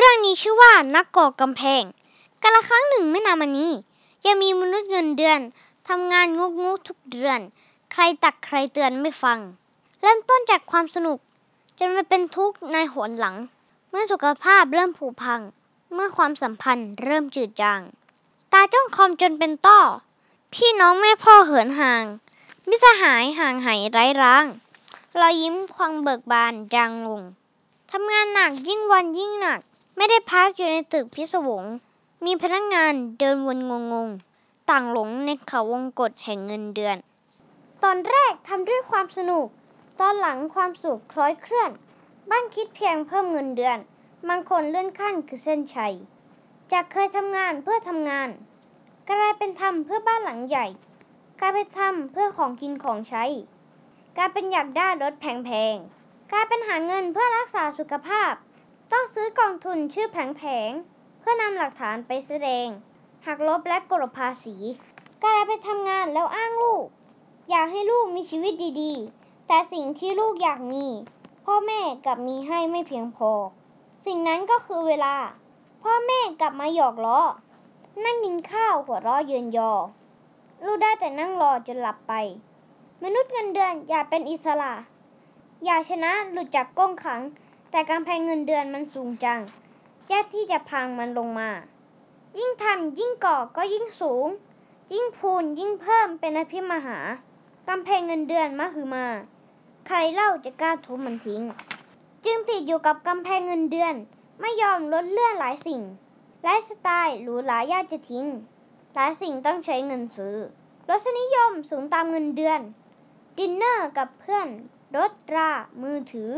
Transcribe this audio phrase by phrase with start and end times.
[0.00, 1.82] รื่องนี้ชื่อว่านักก่อกำแพง
[2.42, 3.72] กาละครั้งหนึ่งไม่นานมานี้
[4.26, 5.40] ยังมีมนุษย์เงินเดือน
[5.88, 7.38] ทำงานงกงกทุกเดือน
[7.92, 9.38] ใครตักใครเตือนไม่ฟัง
[10.00, 11.18] เริ่มต้นจากความสนุก
[11.78, 13.36] จนมาเป็นทุกข์ในหนหลัง
[13.90, 15.40] เมื่อสุขภาพเริ่มผุพัง
[15.92, 17.80] เมื่อความสัมพันธ์เริ่มจืดจาง
[18.52, 19.80] ตาจ้องคอมจนเป็นต้อ
[20.54, 22.04] พี่น้องแม่พ่อเหินห่าง
[22.68, 24.44] มิสหายห่างหายไร้ร้าง
[25.20, 27.22] รอยยิ้มควังเบิกบานจางลง
[27.90, 29.60] ทำงานหนักยิ่งวันยิ่งหนัก
[30.02, 31.64] ไม่ได้พักอยู่ในตึกพิศวง
[32.24, 34.08] มีพนักงานเดินวนงงง
[34.70, 36.96] ต่างหลงในเขาวงกฏแห่งเงินเดือน
[37.82, 39.46] ตอนแรกทำด้วยความสนุก
[40.00, 41.70] ตอนหลังความสุขคล้อยเคลื่อน
[42.30, 43.78] บ้านคิดเพียงเพิ่มเงินเดือน
[44.28, 45.94] บางคนเลื่อนขั้นคือเส้นชัย
[46.72, 48.28] จากเคยทำงานเพื่อทำงาน
[49.10, 50.66] กลายเป็นทำเพื่อบ้านหลังใหญ่
[51.40, 53.24] กลายเป็นทำเพื่อของกินของใช้
[54.16, 58.34] กลายเป็นอยากได้รถแพงๆ กลายเป็นหาเงินเพื่อรักษาสุขภาพ
[58.92, 62.66] ต้องซื้อกองทุนชื่อแผงๆ เพื่อนำหลักฐานไปแสดง
[63.26, 64.56] หักลบและกลบภาษี
[65.24, 66.84] กายเป็นทำงานแล้วอ้างลูก
[67.50, 70.86] อยากให้ลูกมีชีวิตดีๆ แต่สิ่งที่ลูกอยากมี
[71.44, 73.30] พ่อแม่กลับมีให้ไม่เพียงพอ
[74.06, 75.16] สิ่งนั้นก็คือเวลา
[75.82, 77.20] พ่อแม่กลับมาหยอกล้อ
[78.04, 79.72] นั่งกินข้าวหัวเราะเยินยอ
[80.64, 82.12] ลูกได้แต่นั่งรอจนหลับไป
[83.02, 84.72] มนุษย์เงินเดือนอยากเป็นอิสระ
[85.64, 87.20] อยากชนะหลุดจากก้งขัง
[87.70, 89.40] แต่กำแพงเงินเดือนมันสูงจัง
[90.12, 91.50] ยากที่จะพังมันลงมา
[92.38, 94.26] ยิ่งทำยิ่งก่อก็ยิ่งสูง
[94.92, 96.98] ยิ่งพูนยิ่งเพิ่มเป็นอภิมหา
[97.68, 99.06] กำแพงเงินเดือนมหึมา
[99.86, 101.42] ใครเล่าจะกล้าทุบมันทิ้ง
[102.24, 103.94] จึงติดอยู่กับกำแพงเงินเดือน
[104.40, 105.82] ไม่ยอมลดเลื่อนหลายสิ่ง
[106.42, 108.26] ไลฟ์สไตล์หรูหรายากจะทิ้ง
[108.94, 110.36] หลายสิ่งต้องใช้เงินซื้อ
[110.88, 112.60] รสนิยมสูงตามเงินเดือน
[113.38, 114.48] ดินเนอร์กับเพื่อน
[114.96, 115.50] รถรา
[115.82, 116.30] มือถือ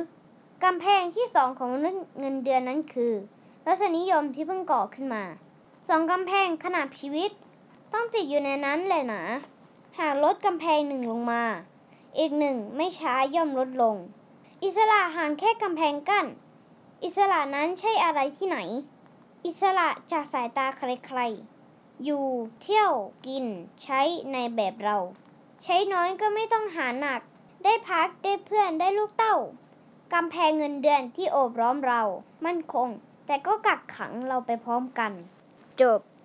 [0.65, 3.13] กำแพงที่สองของมนุษย์เงินเดือนนั้นคือ
[3.67, 5.25] รสนิยมที่เพิ่งก่อขึ้นมา
[5.89, 7.31] สองกำแพงขนาดชีวิต
[7.93, 9.23] ต้องติดอยู่ในนั้นแหละนา
[9.99, 11.43] หากลดกำแพงหนึ่งลงมา
[12.19, 13.97] อีกหนึ่งไม่ช้าย่อมลดลง
[14.65, 16.27] อิสระห่างแค่กำแพงกั้น
[17.05, 18.59] อิสระนั้นใช่อะไรที่ไหน
[19.47, 22.27] อิสระจากสายตาใครๆ อยู่
[22.63, 22.91] เที่ยว
[23.27, 23.47] กิน
[23.83, 24.01] ใช้
[24.33, 24.99] ในแบบเรา
[25.63, 27.21] ใช้น้อยก็ไม่ต้องหาหนัก
[27.65, 29.37] ได้พัก ได้เพื่อน ได้ลูกเต้า
[30.15, 32.03] กำแพงเงินเดือนที่โอบล้อมเรา
[32.47, 32.89] มั่นคง
[33.27, 35.13] แต่ก็กักขังเราไปพร้อมกัน
[35.81, 36.01] จบ